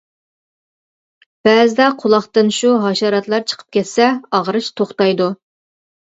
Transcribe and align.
بەزىدە 1.47 1.89
قۇلاقتىن 2.03 2.49
شۇ 2.59 2.71
ھاشاراتلار 2.85 3.45
چىقىپ 3.53 3.75
كەتسە 3.77 4.07
ئاغرىش 4.39 4.71
توختايدۇ. 4.81 5.29